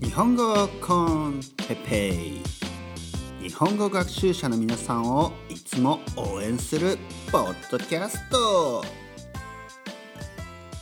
[0.00, 2.42] 日本語コンテペイ。
[3.42, 6.96] 日本語学習者の皆さんをいつも応援する
[7.30, 8.82] ポッドキャスト。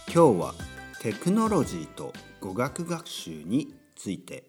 [0.07, 0.55] 今日は
[1.01, 4.45] テクノロジーと語学学習について。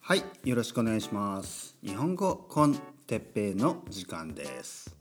[0.00, 1.74] はいよろしくお願いします。
[1.82, 4.94] 日本語コンテペイの時間です。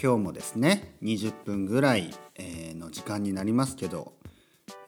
[0.00, 4.19] 今日もですね20分ぐらい、え、の時間になりますけど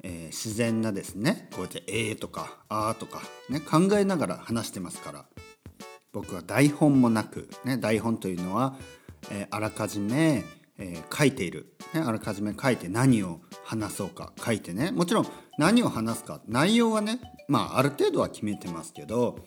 [0.03, 5.25] えー、自然なですねこうやって「えー」とか「あー」とか、ね、考えながら話してますから
[6.13, 8.77] 僕は台本もなく、ね、台本というのは、
[9.30, 10.44] えー、あらかじめ、
[10.79, 15.27] えー、書いている、ね、あらかじめ書いて何を話そうか書いてねもちろん
[15.58, 19.39] 何を話すか内容はねまあある程度は決めてますけど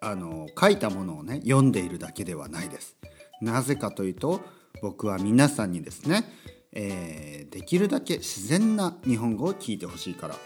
[0.00, 2.96] あの書いたものをね読んでいるだけではないです。
[3.40, 4.40] なぜかというと
[4.82, 6.24] 僕は皆さんにですね
[6.72, 10.36] えー、できるだけ自然な日本語を聞いてほしいから。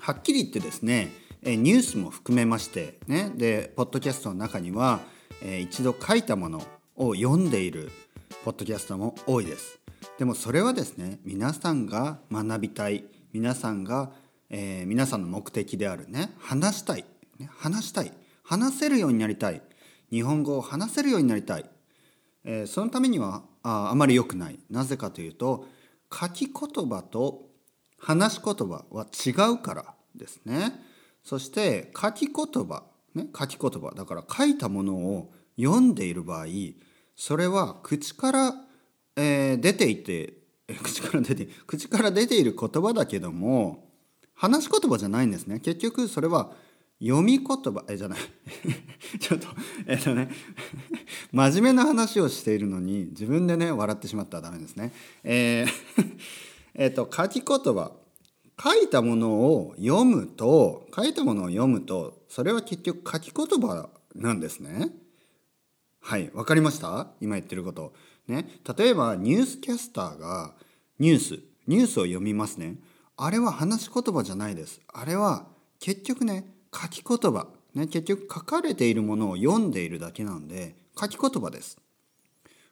[0.00, 1.08] はっきり言ってですね
[1.42, 5.00] ニュースも含めましてねでポッドキャストの中には、
[5.42, 6.62] えー、一度書いたもの
[6.96, 7.90] を読んでいる
[8.44, 9.80] ポッドキャストも多いです。
[10.18, 14.12] でもそれはですね皆さんが学びたい皆さんが、
[14.50, 17.04] えー、皆さんの目的であるね話したい、
[17.56, 19.62] 話したい話せるようになりたい
[20.10, 21.64] 日本語を話せるようになりたい、
[22.44, 24.60] えー、そのためにはああまり良くない。
[24.70, 25.66] なぜかというと
[26.12, 27.48] 書き言葉と
[27.98, 30.72] 話し言葉は違うからですね。
[31.24, 32.34] そして書き言
[32.66, 36.46] 葉ね書き言葉だから書いたものを読んでいる場合
[37.16, 38.54] それは口から、
[39.16, 40.34] えー、出ていて
[40.82, 43.88] 口から出て口から出ている言葉だけども
[44.34, 45.60] 話し言葉じゃないんですね。
[45.60, 46.52] 結局それは
[47.00, 48.18] 読み言葉えじゃない
[49.20, 49.48] ちょっと
[49.86, 50.30] えっとね
[51.32, 54.92] 真面目な話をしているのに自分でね笑ってしまったらダメですね。
[55.22, 56.18] えー
[56.76, 57.92] えっと書き言葉
[58.62, 64.90] 書いたものを読むと書いたものを読むとそれは結局書き言葉なんですね。
[66.00, 67.12] はいわかりました？
[67.20, 67.92] 今言ってること。
[68.26, 70.54] ね、例えばニュースキャスターが
[70.98, 72.78] ニュースニュースを読みますね。
[73.16, 74.80] あれは話し言葉じゃないです。
[74.88, 75.46] あれは
[75.80, 81.78] 結局ね書き言葉、ね、結局書かれているものを読んでいるだけなんで書き言葉です。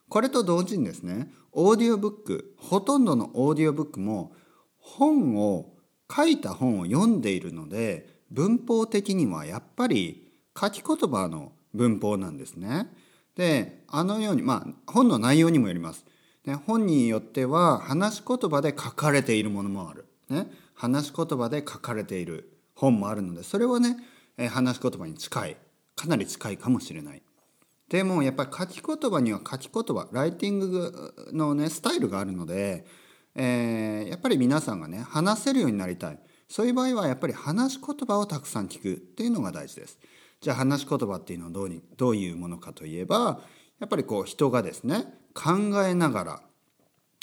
[0.08, 4.32] これと同時にですねオーディオブックほとんどのオーディオブックも
[4.78, 5.72] 本を
[6.14, 12.88] 書いた本を読んでいるので文法的にはやっぱり書き言葉の文法なんですね。
[13.36, 16.04] であのようにまあ本の内容にもよります。
[16.44, 20.06] ね、本によっては話し言葉で書かれているものもある。
[20.28, 22.51] ね、話し言葉で書かれている
[22.82, 23.96] 本もあるのでそれはね、
[24.36, 25.56] え話し言葉に近い
[25.94, 27.22] かなり近いかもしれない。
[27.88, 32.84] でもやっぱり書き言葉には書き言葉ライティングのねスタイルがあるので、
[33.36, 39.98] えー、やっぱり皆さんがね話せるようになりたいそういう場合はやっぱり話し言葉をたくさん聞くっていうのが大事です。
[40.40, 43.42] じゃあ話し言葉っていうのはどうにどういうものかといえば
[43.78, 45.04] やっぱりこう人がですね
[45.34, 45.52] 考
[45.84, 46.42] えながら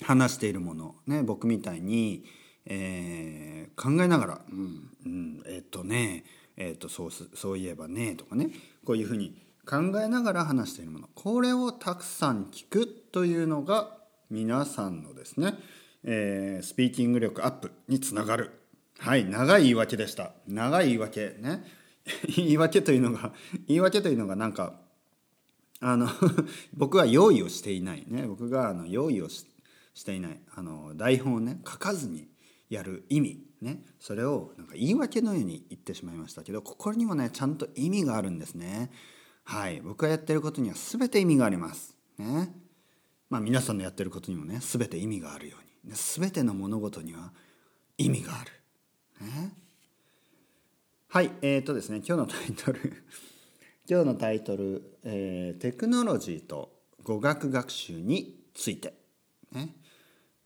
[0.04, 2.24] 話しているものね僕みたいに
[2.66, 6.24] えー、考えながら「うん、うん、えっとね
[6.58, 8.52] えっとそうそういえばね」とかね
[8.86, 11.10] こういうふうに考えながら話しているもの。
[11.14, 13.96] これをたくさん聞くというのが
[14.32, 15.54] 皆さんのですね、
[16.04, 18.52] えー、スピーキング力アップにつながる。
[18.98, 20.34] はい長い言い訳でした。
[20.48, 21.64] 長い言い訳ね。
[22.36, 23.32] 言い訳というのが
[23.68, 24.80] 言い訳というのがなんか
[25.80, 26.10] あの
[26.74, 28.26] 僕は用意をしていないね。
[28.28, 29.46] 僕があの用意をし
[30.04, 32.28] ていないあの台本をね書かずに
[32.70, 33.84] やる意味ね。
[34.00, 38.92] それをなんか言い訳のように言ってしまいましたけどここにもねちゃんと意味があるんですね。
[39.44, 39.82] はい。
[39.82, 41.96] 僕がやってることには全て意味があります。
[42.18, 42.54] ね。
[43.30, 45.94] まあ皆さんのやってることにもね全て意味があるように。
[45.94, 47.34] 全ての物事には
[47.98, 48.52] 意味がある。
[49.26, 49.54] ね。
[51.08, 51.32] はい。
[51.42, 53.04] えーとですね今日のタイトル。
[53.90, 58.94] 今日のタイトル、えー「テクノロジーと語学学習について」
[59.52, 59.76] ね。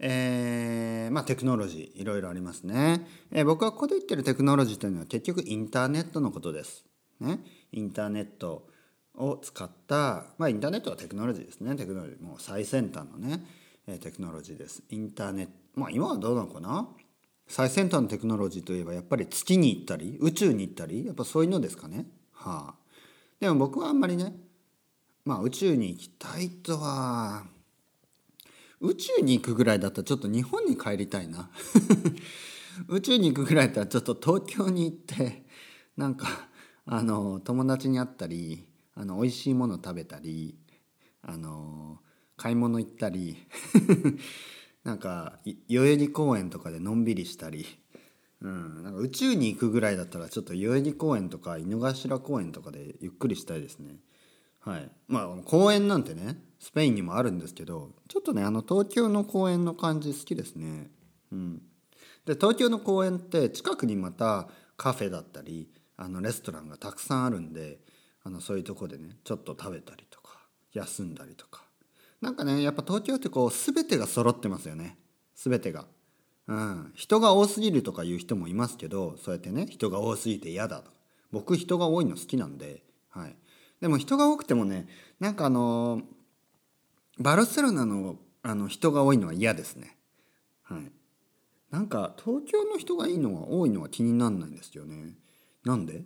[0.06, 6.84] えー、まあ、テクノロジーいろいろありますね、えー、僕がここで言ってるテクノロジーというのは結局インターネットのことです。
[7.22, 7.40] ね、
[7.72, 8.68] インターネット
[9.16, 13.46] を使った、まあ、インターネットはテクノロジーですねテクノロジーもう最先端のね、
[13.88, 14.84] えテクノロジーです。
[14.90, 16.90] インターネットまあ今はどうなのかな？
[17.48, 22.08] 最先端のテクノロジーといえばやっぱり月に行ったり宇宙に行ったりやっぱそういうのですかね。
[22.34, 22.76] はあ、
[23.40, 24.36] でも僕はあんまりね
[25.24, 27.46] まあ宇宙に行きたいとは
[28.84, 31.50] 宇宙に行くぐらいだったらちょっと日本に帰りたいな。
[32.90, 35.46] 宇宙に行くぐらいだったらちょっと東京に行って
[35.96, 36.28] なんか
[36.86, 40.58] あの友達に会ったりあの美味しいもの食べたり
[41.22, 42.00] あの
[42.36, 43.38] 買い物行ったり
[44.84, 45.40] なんか
[45.70, 47.66] 代々木公園とかでのんびりしたり。
[48.42, 53.96] うん、なんか宇宙に行くぐらいだったらちょっと代々木公園とか井の頭公園とかでゆっくりしたいですね。
[54.60, 54.92] はい。
[55.08, 60.90] まあ公園なんてねスペインにもあるんですけどちょっとねあの東京の公園の感じ好きですね。
[61.30, 61.62] うん。
[62.26, 65.68] で東京の公園って近くにまたカフェだったり
[65.98, 67.80] あのレストランがたくさんあるんで
[68.24, 70.40] あのそういうとこでねちょっと食べたりとか
[70.72, 71.66] 休んだりとか。
[72.22, 74.98] なんかねやっぱ東京ってこう全てが揃ってますよね。
[75.36, 75.86] 全てが。
[76.48, 80.92] うん、人が多すぎるとかいう人もいますけどそうやってね人が多すぎて嫌だと
[81.32, 83.36] 僕人が多いの好きなんで、はい、
[83.82, 84.88] でも人が多くてもね
[85.20, 86.02] なんかあの
[87.20, 89.96] バルセロナのあの人が多いのは嫌ですね、
[90.64, 90.92] はい、
[91.72, 95.16] なんか東京の人がいいのは多いのは気になんないんですよね。
[95.64, 96.04] なんで？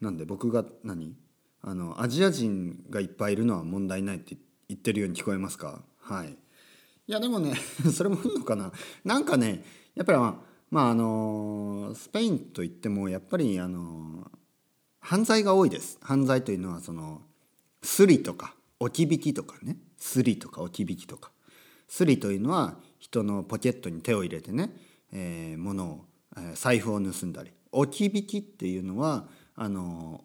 [0.00, 0.26] なんで？
[0.26, 1.16] 僕が何？
[1.62, 4.36] あのアジア人がいっぱいいるのは問題ないって
[4.68, 5.82] 言ってるように聞こえますか？
[5.98, 6.28] はい。
[6.28, 7.54] いやでもね
[7.90, 8.70] それもいいのかな？
[9.04, 10.34] なんかねやっぱりまあ
[10.70, 14.30] まああのスペインといってもやっぱりあの
[15.00, 15.98] 犯罪が多いです。
[16.02, 17.22] 犯罪というのはその
[17.82, 19.78] スリとか置き引きとかね。
[20.02, 21.30] スリとか置き引きとか
[21.86, 24.70] スリというのは人のポケットに手を入れてね、
[25.12, 26.04] えー、物を、
[26.36, 30.24] えー、財布を盗んだり置き引きっていうのはあの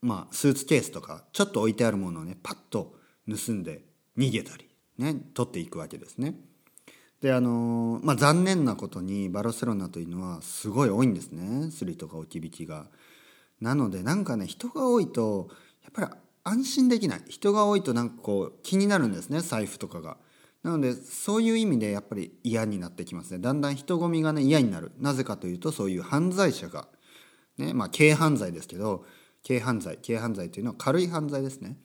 [0.00, 2.94] まあスーツケースとかちょっと置いてあるものをねパッと
[3.28, 3.82] 盗んで
[4.16, 4.70] 逃げたり
[5.00, 6.34] ね、取っていくわけですね。
[7.22, 12.86] であのまあ、残念なことにバルセロナというのはすごい多いんですねスリとか置き引きが。
[13.60, 15.50] なのでなんかね人が多いと
[15.82, 16.08] やっぱり
[16.44, 20.16] 安心できない人が多いとなんかこう気になるんですね財布とかが。
[20.62, 26.88] なのでそういう意味でやっぱり嫌になってきますねだんだん人混みがね嫌になるなぜかというとそういう犯罪者が
[27.56, 29.06] ねまあ軽犯罪ですけど
[29.46, 31.78] 軽犯罪軽犯罪というのは軽い犯罪ですね。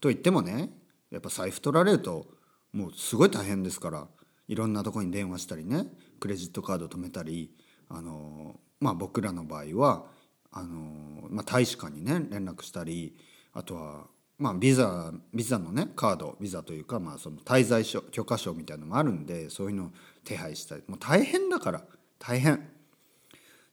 [0.00, 0.70] と言ってもね
[1.10, 2.26] やっぱ財布取られると
[2.72, 4.08] もうすごい大変ですから
[4.48, 5.86] いろんなとこに電話したりね
[6.18, 7.52] クレジットカード止めたり
[7.88, 10.06] あのまあ僕らの場合は
[10.50, 13.14] あの、まあ、大使館にね連絡したり
[13.52, 14.06] あとは
[14.38, 19.90] まあビザビザのねカードビザというかまあその滞在所許可証みたいなのもあるんでそういうのを
[20.24, 20.82] 手配したり。
[20.86, 21.84] もう大変だから。
[22.18, 22.68] 大変。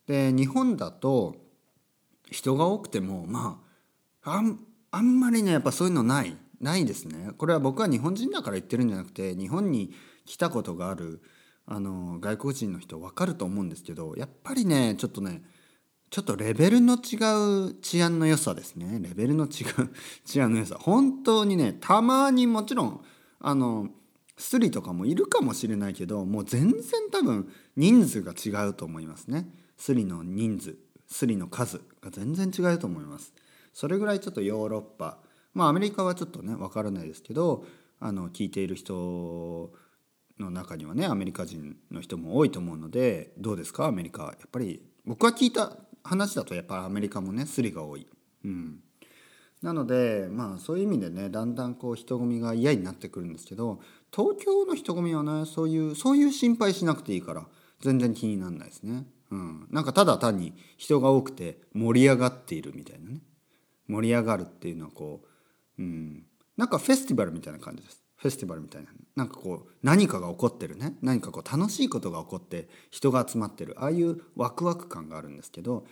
[0.07, 1.35] で日本だと
[2.31, 3.62] 人が多くてもま
[4.24, 4.59] ああん
[4.91, 6.35] あんまりねやっぱそういうのない。
[6.59, 7.31] ないですね。
[7.38, 9.94] これは僕は日本人だから言ってるんじゃなくて日本に
[10.25, 11.21] 来たことがある
[11.65, 15.44] あの外国人の人分かると思うんですけどやっぱりねちょっとね
[16.09, 17.18] ちょっとレベルの違
[17.69, 19.00] う治安の良さですね。
[19.01, 19.50] レベルの違う
[20.25, 20.77] 治安の良さ。
[20.80, 23.01] 本当にねたまにもちろん
[23.39, 23.89] あの
[24.38, 26.81] スリとかもいるかもしれないけどもう全然
[27.12, 29.50] 多分人数が違うと思いますね。
[29.77, 30.77] スリの人数
[31.07, 33.33] スリの数が全然違うと思います。
[33.74, 35.19] それぐらいちょっとヨーロッパ
[35.53, 37.65] まあアメリカはちょっとね分からないですけど
[38.00, 39.71] あの聞いている人
[40.39, 43.86] の中にはねアメリカ人の人も多いと思うのでどうですか？
[43.88, 44.24] アメリカ。
[44.24, 45.77] やっぱり僕が聞いた
[46.07, 48.07] 話だとやっぱアメリカもねスリが多い。
[48.45, 48.80] うん。
[49.62, 53.80] なのでまあそういう意味でねだんだんこう人混みが嫌になってくるんですけど
[54.15, 57.45] 東京の人混みはねそういうそういう心配しなくていいから
[57.81, 59.06] 全然気にならないですね。
[59.30, 63.21] うん、なんかただ単に人が多くて盛り上がっているみたいなね。
[63.88, 65.27] 盛り上がるっていうのはこう
[65.80, 66.24] うん、
[66.56, 68.03] なんかフェスティバルみたいな感じです。
[68.18, 68.90] フェスティバルみたいな。
[69.16, 70.96] なんかこう何かが起こってるね。
[71.02, 73.75] 何かこう楽しいことが起こって人が集まってる。
[73.80, 75.86] ああいうワクワク感があるんですけど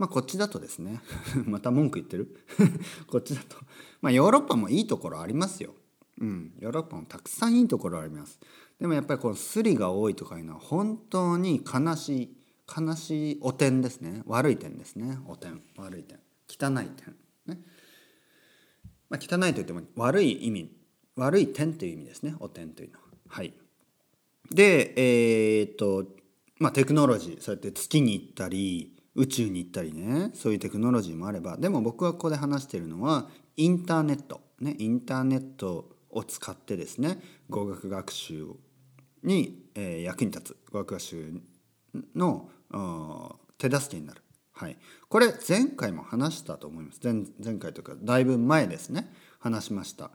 [0.00, 1.00] まあこっちだとですね。
[1.46, 2.36] また文句言ってる？
[3.06, 3.56] こっちだと。
[4.00, 5.74] まあヨーロッパもいいところありますよ。
[6.18, 6.54] うん。
[6.58, 8.40] ヨーロッパもたくさんいいところあります。
[8.80, 12.36] でもやっぱりこのスリが多いとかいうのは本当に悲しい
[12.78, 14.22] 悲しいお点ですね。
[14.26, 15.18] 悪い点ですね。
[15.26, 15.60] お点。
[15.76, 16.18] 悪い点。
[16.48, 17.16] 汚い点。
[17.46, 17.62] ね。
[19.10, 20.79] まあ、汚いと言っても悪い意味
[21.20, 22.34] 悪い点という意味ですね。
[22.40, 23.04] お点というのは。
[23.28, 23.52] はい、
[24.50, 26.06] でえー、っと
[26.58, 30.30] まあテクノロジーそうやって月に行ったり宇宙に行ったりね。
[30.34, 31.58] そういうテクノロジーもあれば。
[31.58, 34.40] でも僕がここで話してるのはインターネット。
[34.60, 37.20] ねインターネットを使ってですね。
[37.50, 38.46] 語学学習
[39.22, 40.56] に、えー、役に立つ。
[40.72, 41.34] 語学学習
[42.14, 42.48] の
[43.58, 44.22] 手助けになる。
[44.52, 44.76] はい、
[45.08, 47.00] これ前回も話したと思います。
[47.02, 49.12] 前前回というかだいぶ前ですね。
[49.38, 50.10] 話しました。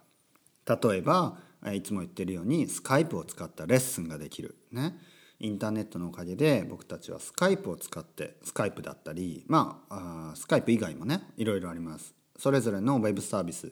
[0.67, 1.38] 例えば
[1.74, 4.55] いつも言ってるようにスカイプを使ったレッスンができる。
[4.72, 4.98] ね。
[5.39, 12.15] インターネットのおかげで僕たちはスカイプを使ってスカイプだったりまあスカイプ以外もねいろいろあります。
[12.38, 13.72] それぞれのウェブサービス、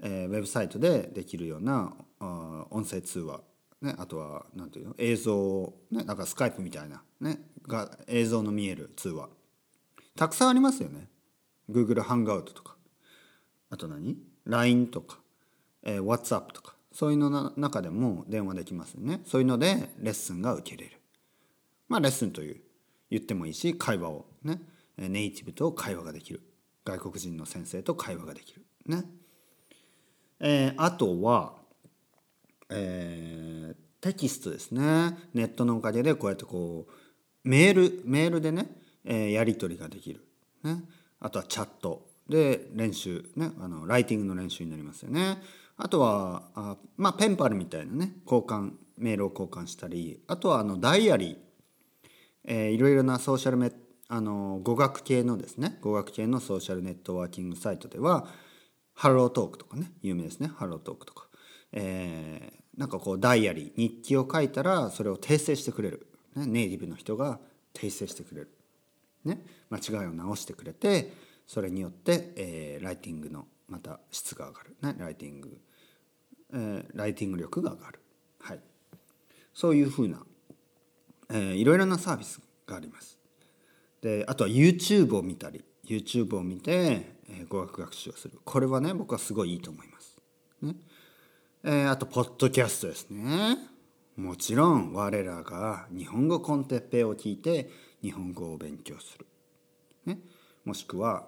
[0.00, 3.40] えー、ウェブサイトでできるようなあ音声通話。
[3.80, 4.94] ね、あとは何ていうの？
[4.98, 9.28] 映像、ね、なんかスカイプみたいな、ね、が映像の見える通話。
[10.16, 11.08] たくさんありますよね。
[11.70, 12.76] Google ハンガウトとか。
[13.70, 15.20] あと何 ?LINE とか、
[15.88, 19.20] えー、WhatsApp とかそういうの中でも電話できますよね。
[19.24, 20.96] そういうのでレッスンが受けれる。
[21.88, 22.60] まあレッスンという
[23.10, 24.60] 言ってもいいし会話をね
[24.98, 26.42] ネイティブと会話ができる。
[26.84, 28.64] 外国人の先生と会話ができる。
[28.86, 29.04] ね、
[30.40, 31.52] えー、あとは、
[32.70, 35.16] えー、テキストですね。
[35.34, 38.66] ネットのおかげでこうやってこうメールメールでね、
[39.04, 40.20] えー、やり取りができる、
[40.64, 40.82] ね、
[41.20, 42.06] あとはチャット。
[42.28, 43.52] で練習ね。
[43.58, 45.38] あのライティングの練習になりますよね。
[45.78, 51.36] あとはあまあペンパルみたいなね交換メールを交換したりあとはあのダイアリー、
[52.44, 53.72] えー、いろいろなソーシャルメ
[54.08, 58.26] あの語学系のですね語学系のソーシャルネットワーキングサイトでは
[58.94, 61.28] ハロートークとかね有名ですねハロートークとか、
[61.72, 67.38] えー、なんかこうダイアリー日記を書いたらそれを訂正してくれる、ね、ネイティブの人が
[67.74, 68.50] 訂正してくれる、
[69.24, 71.12] ね、間違いを直してくれて
[71.46, 75.58] それによって、えー、ライティングのまた質が上がる、ね、ライティング、
[76.52, 78.00] えー、ライティング力が上がる、
[78.40, 78.60] はい、
[79.52, 80.22] そういうふうな、
[81.30, 83.18] えー、いろいろなサービスがあります。
[84.00, 90.16] であとは YouTube を見たり YouTube を見て、えー、語学学習をするこれはね僕はすごいいいと思います。
[90.62, 90.74] ね
[91.64, 93.58] えー、あとポッドキャストですね。
[94.16, 97.70] もちろん我らが日本語 con Teppei を聞いて
[98.02, 99.26] 日本語を勉強する。
[100.06, 100.18] ね、
[100.64, 101.26] もしくは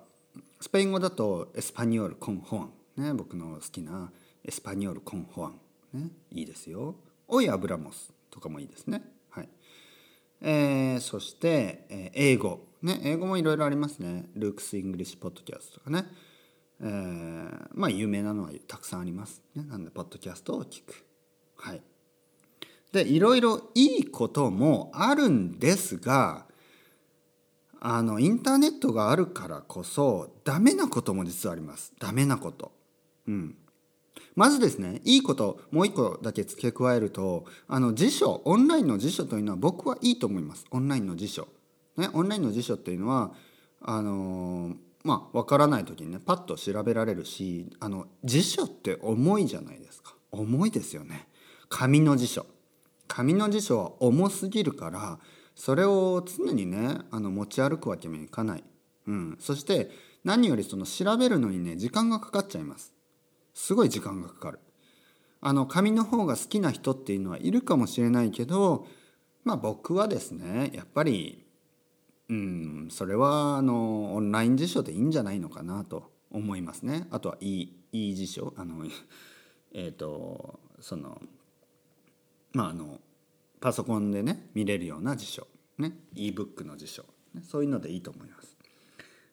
[0.60, 4.12] スペイン語だと Español con Juan、ね、僕の好きな
[4.44, 5.60] Español con Juan、
[5.94, 6.96] ね、いいですよ。
[7.28, 9.02] Hoy Hablamos とかもいいですね。
[9.30, 9.48] はい
[10.42, 14.28] えー、そして、えー、英語、ね、英語もいろいろありますね。
[14.34, 16.04] Luke's English Podcast とかね。
[16.82, 19.42] えー、まあ有名なのはたくさんあります。
[19.54, 21.06] ね、なんでポッドキャストを聞く。
[21.56, 21.82] はい。
[22.92, 26.46] でいろいろいいこともあるんですが
[27.80, 32.72] あのインターネットがあるからこそダメなことも実はありますダメなこと。
[33.26, 33.56] うん、
[34.36, 41.48] まずですねいいこともう一個だけ付け加えるとあの辞書オンラインの辞書というのは僕はいいと思いますオンラインの辞書。
[41.96, 43.32] ね、オンラインの辞書っていうのは
[43.80, 51.28] あのまあ分からない時にねパッと調べられるしあの辞書って重いじゃないですか重いですよね
[51.70, 52.44] 紙の辞書。
[53.08, 55.18] 紙の辞書は重すぎるから
[55.54, 58.64] それを常にねあの持ち歩くわけにはいかない、
[59.06, 59.90] うん、そして
[60.24, 62.92] 何よりその調べるのにね時間がかかっちゃいます。
[63.54, 64.60] すごい時間がかかる。
[65.40, 68.86] あの紙の方が好きな人っていうのはいるかもしれないけど
[69.42, 71.46] まあ僕はですねやっぱり
[72.28, 77.08] うんそれはあのオンライン辞書でいいんじゃないのかなと思いますね。
[77.10, 78.54] あとはいいいい辞書。
[78.56, 78.84] あの
[79.72, 81.20] えっ、ー、とその
[82.52, 83.00] まああの
[83.60, 85.46] パソコンでね見れるような辞書。
[85.78, 85.92] ね。
[86.14, 88.56] ebook の辞書、ね、そういうのでいいと思います。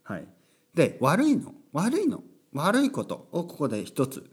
[0.04, 0.28] はい、
[0.74, 1.54] で悪いの。
[1.74, 2.24] 悪いの。
[2.54, 4.30] 悪いことをここで一つ。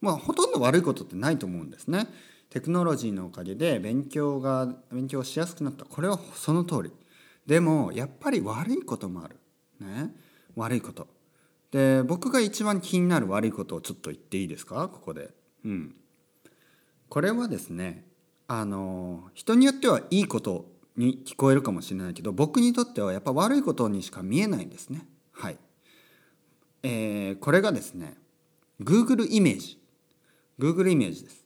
[0.00, 2.06] まあほとんど悪いことってないと思うんですね。
[2.48, 5.84] テクノロジーのおかげで勉強が勉強しやすくなった。
[5.84, 6.92] これはその通り。
[7.44, 9.36] でもやっぱり悪いこともある。
[9.80, 10.14] ね。
[10.54, 11.08] 悪いこと。
[11.72, 14.88] で僕が一番気になる悪いことをちょっと言っていいですか？
[14.88, 15.30] ここで。
[15.64, 15.96] うん。
[17.08, 18.05] これはですね
[18.48, 25.06] あの人によってはいいことに聞こえるかもしれないけど僕にとってはやっぱ悪いことにしか見えないんですね。
[25.32, 25.58] はい。
[26.82, 28.16] えー、これがですね
[28.80, 29.78] Google イメージ
[30.58, 31.44] Google イメージです。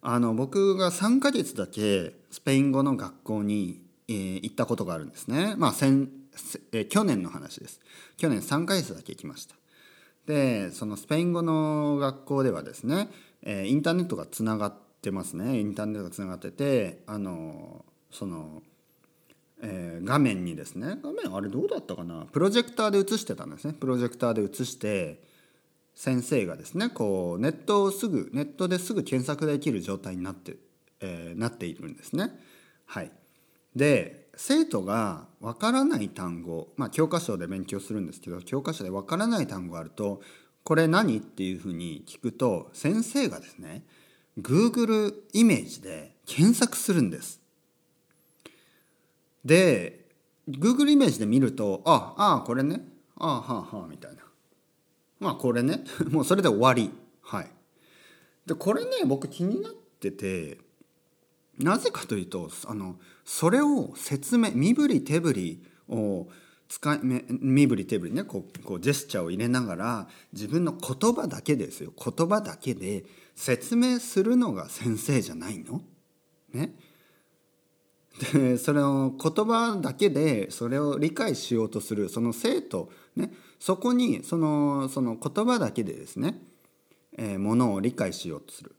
[0.00, 5.54] あの僕が3ヶ月だけスペイン語の学校に、えー、行ったことがあるんですね。
[5.56, 6.08] まあ先、
[6.72, 7.80] えー、去年の話です。
[8.16, 9.54] 去年3ヶ月だけ行きました。
[10.26, 13.10] でそのスペイン語の学校ではですね、
[13.42, 15.58] えー、インターネットがつながってってますね。
[15.58, 18.62] インターネットがつながっててあのその、
[19.60, 22.26] えー、画面にですね画面あれどうだったかな？
[22.30, 23.74] プロジェクターで映してたんですね。
[23.74, 25.20] プロジェクターで映して
[25.96, 30.56] 先生がですねこうネットをすぐネットですぐ検索できる状態になって、
[31.00, 32.30] えー、なっているんですね。
[32.86, 33.10] はい、
[33.74, 40.22] で生徒がわからない単語、まあ、教科書で勉強するんですけど教科書でわからない単語があると
[40.62, 41.18] これ何？
[41.18, 43.82] っていうふうに聞くと先生がですね
[44.40, 47.40] Google イメージで検索するんです。
[49.44, 50.06] で
[50.48, 52.80] Google イメージで見るとああこれね。
[53.16, 54.22] ああはあはあみたいな。
[55.20, 55.84] まあこれね。
[56.10, 56.90] もうそれで終わり。
[57.22, 57.50] はい。
[58.46, 60.58] でこれね僕気になってて
[61.58, 66.28] なぜかというとあのそれを説明身振り手振りを
[66.68, 71.92] 使い身振り手振りねこうこうジェスチャーを入れながら自分の言葉だけですよ。
[71.96, 75.82] 言葉だけで説明するのが先生じゃないの？
[76.52, 76.74] ね？
[78.32, 83.32] でそれを言葉だけでそれを理解しようとするその生徒ね？
[83.58, 86.38] そこにそのその言葉だけでですね、
[87.16, 88.74] えー、ものを理解しようとする、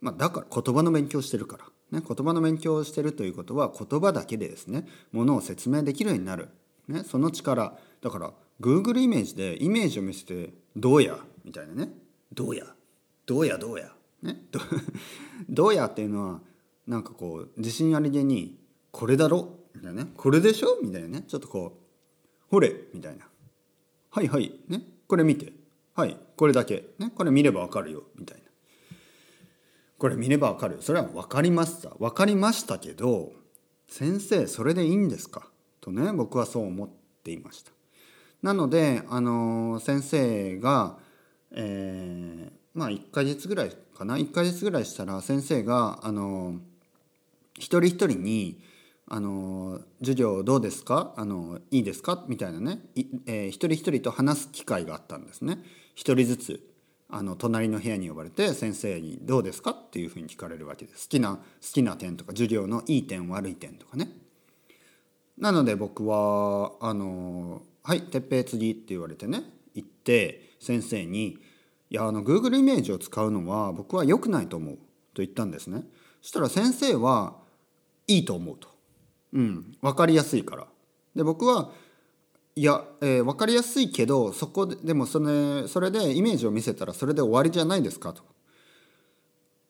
[0.00, 1.64] まあ、だから言葉の勉強してるから。
[1.92, 6.48] ね、言葉の勉強をしてるということは言葉だけでですねものを説明できるようになる、
[6.88, 7.76] ね、その力。
[8.00, 8.32] だから
[8.62, 11.92] Google イメージでイメージを見せて「どうや」みたいなね
[12.32, 12.64] 「どうや」
[13.32, 13.90] 「どうやどうや」
[14.22, 14.44] ね
[15.48, 16.40] 「ど うや」っていうのは
[16.86, 18.58] なんかこう自信ありげに
[18.92, 21.24] 「これだろ」みたいなね「これでしょ」みたいなね。
[21.26, 21.80] ちょっとこう
[22.50, 23.26] 「ほれ」みたいな
[24.10, 24.52] 「はいはい。
[24.68, 24.86] ね。
[25.08, 25.52] これ見て。
[25.94, 26.18] はい。
[26.36, 26.90] これだけ。
[26.98, 27.10] ね。
[27.14, 28.44] これ見ればわかるよ」みたいな。
[29.96, 31.90] これ見ればわかるそれは分かりました。
[31.98, 33.32] 分かりましたけど
[33.88, 35.48] 先生それでいいんですか？
[35.80, 36.90] とね僕はそう思っ
[37.24, 37.72] ていました。
[38.42, 40.98] なのであの先生が、
[41.52, 44.16] えー、まあ1ヶ月ぐらいかな。
[44.16, 46.60] 1ヶ月ぐらいしたら先生があの
[47.58, 48.60] 一人一人に
[49.06, 51.12] あの授業どうですか？
[51.16, 52.24] あのいいですか？
[52.28, 52.80] みたいなね、
[53.26, 55.58] えー、一人一人と話す機会があったんですね。
[55.94, 56.68] 一人ずつ
[57.10, 61.08] あの隣の部屋に呼ばれて先生に「どうですか?」っていうふうに聞かれるわけです。
[61.08, 64.16] 好きな好きな点とか授業のいい点悪い点とかね。
[65.36, 69.42] なので僕は「あのはい鉄平次」って言われてね
[69.74, 71.38] 行って先生に
[71.92, 74.76] 「いやあの Google イメージを使うのは僕は良くないと思う」
[75.12, 75.84] と言ったんですね。
[76.22, 77.36] そしたら先生は
[78.06, 78.68] いいと思うと。
[79.34, 80.66] うん分かりやすいから。
[81.14, 81.70] で僕は
[82.56, 88.22] いや、えー、分かりやすいけどそこででもそれそれでイメージを見せたらそれで終わりじゃないですかと。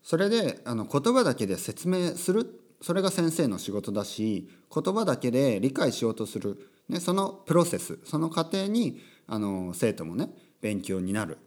[0.04, 2.60] それであの言葉だけで説明する。
[2.80, 11.38] それが先生の仕事だし言葉だけで理解しようとする、ね、そのプロセスその過程にあの生徒もね勉強になる、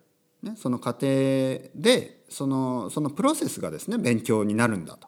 [0.46, 1.08] ね、その過程
[1.76, 5.08] でそのそのプロセスがですね勉強になるんだと。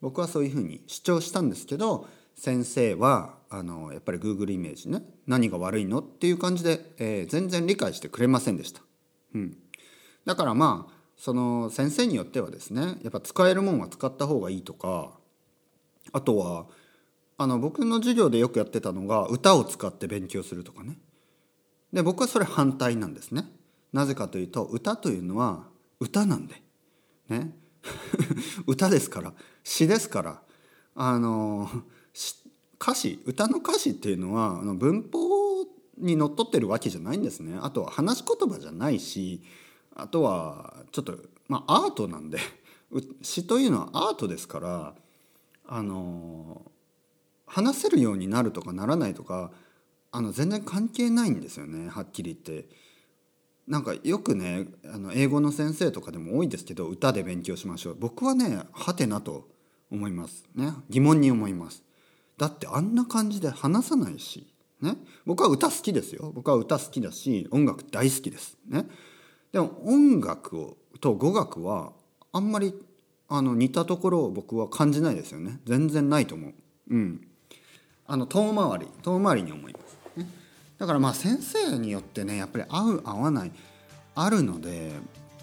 [0.00, 8.80] 僕はそういうふうに主張したんですけど先生はあのやっぱり Google イメージね何が悪いのっていう感じで、えー、全然理解してくれませんでした。
[9.34, 9.56] うん、
[10.24, 15.10] だからまあその先生によってはですねやっぱ使えるもんは使った方がいいとか
[16.12, 16.66] あとは
[17.36, 20.96] あの僕の授業でよくやってたのが歌を使って勉強するとかね。
[21.92, 23.44] で僕はそれ反対なんですね。
[23.92, 25.66] なぜかというと歌というのは
[25.98, 26.62] 歌なんで。
[27.28, 27.56] ね。
[28.66, 29.34] 歌ですから。
[29.64, 30.42] 詩ですから。
[30.94, 31.68] あの
[32.80, 35.66] 歌詞歌の歌詞っていうのはあの文法
[35.98, 37.58] にのっとってるわけじゃないんですね。
[37.60, 39.42] あとは話し言葉じゃないし
[39.94, 42.38] あとはちょっとまあアートなんで。
[43.22, 44.94] 詩というのはアートですから
[45.64, 46.62] あの
[47.46, 49.52] 話せるようになるとかならないとか
[50.10, 51.88] あの全然関係ないんですよね。
[51.88, 52.68] はっきり言って。
[53.70, 57.96] なんかよくねあの英語の先生とかでも多いですけど歌で勉強しましょう。
[57.98, 59.48] 僕はねはてなと
[59.92, 60.72] 思いますね。
[60.88, 61.84] 疑問に思います。
[62.36, 66.32] だってあんな感じで話さないし、ね、僕は歌好きですよ。
[66.34, 68.58] 僕は歌好きだし音楽大好きです。
[68.66, 68.86] ね、
[69.52, 71.92] でも音楽をと語学は
[72.32, 72.74] あんまり
[73.28, 75.60] あの似たところを僕は感じないですよね。
[75.64, 76.54] 全然ないと思う。
[76.90, 77.24] うん、
[78.08, 78.86] あの遠回り。
[79.02, 79.96] 遠回りに思います、
[80.80, 83.52] だからまあ先生によってねやっぱり合う合わない
[84.14, 84.70] あるので、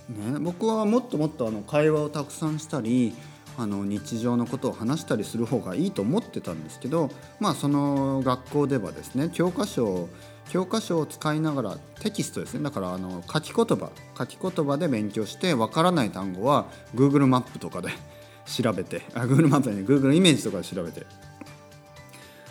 [0.09, 3.13] ね、僕はもっともっとあの会話をたくさんしたり
[3.55, 10.09] あの日常のことを話したりする方がいいと思ってたんですけどまあその学校ではですね教科書を
[10.49, 12.63] 教科書を使いながらテキストですね。
[12.63, 17.89] だからあの書き言葉書き言葉で勉強してわからない単語は Google マップとかで
[18.47, 21.05] 調べてあ Google マップでね Google イメージとかで調べて。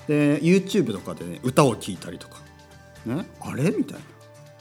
[0.06, 2.45] で YouTube とかでね歌を聴いたりとか。
[3.06, 3.26] ね。
[3.40, 3.70] あれ？
[3.70, 4.04] みたいな。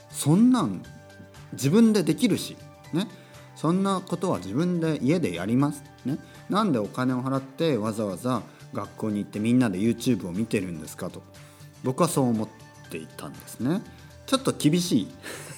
[0.09, 0.83] そんなん
[1.53, 2.57] 自分でできるし。
[2.93, 3.07] ね。
[3.55, 5.83] そんなことは自分で家でやります。
[6.05, 6.17] ね。
[6.49, 11.23] なんでお金を払ってわざわざ学校に行ってみんなで YouTube を見てるんですかと。
[11.83, 12.47] 僕はそう思っ
[12.89, 13.81] ていたんですね。
[14.25, 15.07] ちょっと厳しい。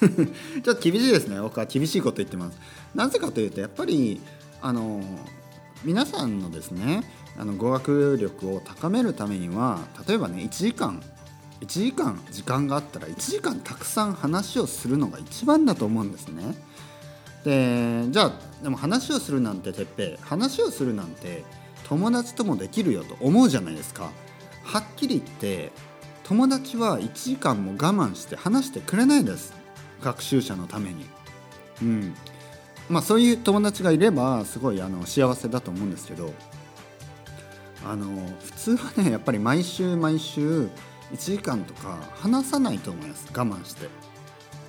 [0.62, 1.39] ちょっと厳しいですね。
[1.39, 2.58] 僕は厳しいこと言ってます。
[2.95, 4.21] なぜかというとやっぱり
[4.62, 5.02] あの
[5.84, 7.04] 皆さんのですね
[7.38, 11.02] あの語学力を高めるためには例えばね1時間
[11.62, 16.56] 1時間時間があったら1時間たくさん話をするのが一番だと思うんですね。
[17.43, 18.32] でじゃあ
[18.63, 21.43] でも話をするなんててっぺ話をするなんて
[21.88, 24.12] 友達ともできるよと思うじゃないですか。
[24.63, 25.72] はっきり言って
[26.24, 29.54] 友達は1時間も我慢して話してくれないです。
[30.02, 31.06] 学習者のために。
[31.82, 32.15] うん。
[32.89, 36.34] まあそういう友達がいればすごいあの幸せだと思うんですけど
[37.86, 38.06] あの
[38.43, 40.70] 普通はねやっぱり毎週毎週
[41.12, 43.28] 1時間とか話さないと思います。
[43.36, 43.88] 我慢して。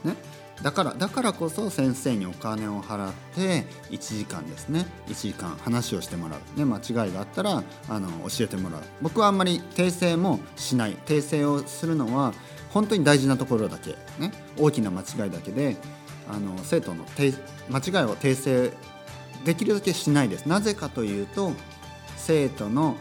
[0.05, 0.17] ね。
[0.63, 4.87] だからだからこそ先生にお金を払って1時間ですね。
[5.07, 8.83] 1時間話をしてもらう、ね、間違いがあったらあの教えてもらう。
[9.01, 10.97] 僕はあんまり訂正もしない。
[11.07, 12.35] 訂正をするのは
[12.71, 15.77] 本当に大事なところだけ、ね、大きな間違いだけで
[16.29, 18.73] あの生徒の間違いを訂正
[19.45, 20.47] できるだけしないです。
[20.47, 21.53] なぜかというと
[22.17, 22.97] 生徒の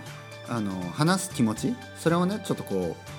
[0.50, 3.17] あの話す気持ちそれをねちょっとこう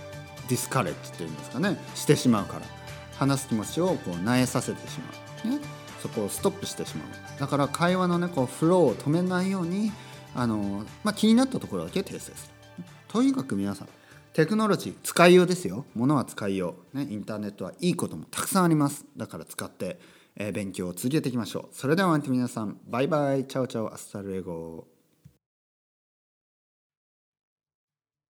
[0.49, 1.79] ディスカレッジっていうんですかね。
[1.95, 2.79] してしまうから。
[3.19, 5.61] 話す気持ちをこう萎えさせてしまう、ね、
[6.01, 7.41] そこをストップしてしまう。
[7.41, 9.91] だから会話のねこうフローを止めないように
[10.35, 12.31] あの、まあ、気になったところだけ訂正す
[12.79, 12.85] る。
[13.09, 13.89] とにかく皆さん
[14.35, 15.85] テクノロジー使いようですよ。
[15.97, 19.05] 物は使いよう、ね、インターネットはいいこともたくさんあります。
[19.17, 19.99] だから使って、
[20.37, 21.75] えー、勉強を続けていきましょう。
[21.75, 23.47] それではまた皆さんバイバイ。
[23.47, 23.93] Chao chao。
[23.93, 24.87] Hasta luego